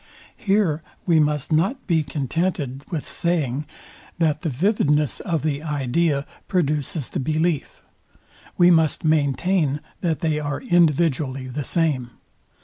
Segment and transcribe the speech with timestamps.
[0.35, 3.67] Here we most not be contented with saying,
[4.17, 7.83] that the vividness of the idea produces the belief:
[8.57, 12.09] We must maintain that they are individually the same.